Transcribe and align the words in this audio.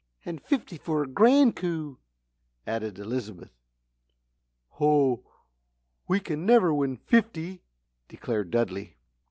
"And 0.25 0.41
fifty 0.41 0.79
for 0.79 1.03
a 1.03 1.07
Grand 1.07 1.55
Coup," 1.55 1.99
added 2.65 2.97
Elizabeth. 2.97 3.51
"Hoh, 4.69 5.23
we 6.07 6.19
can 6.19 6.43
never 6.43 6.73
win 6.73 6.97
fifty!" 6.97 7.61
declared 8.07 8.49
Dudley. 8.49 8.97